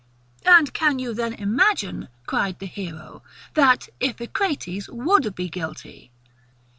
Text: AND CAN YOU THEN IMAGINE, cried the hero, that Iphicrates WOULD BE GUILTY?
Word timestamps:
AND 0.47 0.73
CAN 0.73 0.97
YOU 0.97 1.13
THEN 1.13 1.35
IMAGINE, 1.35 2.07
cried 2.25 2.57
the 2.57 2.65
hero, 2.65 3.21
that 3.53 3.87
Iphicrates 4.01 4.89
WOULD 4.89 5.35
BE 5.35 5.47
GUILTY? 5.47 6.09